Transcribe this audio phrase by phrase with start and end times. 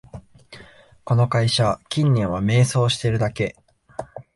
[1.03, 3.55] この会社、近年は迷走してるだけ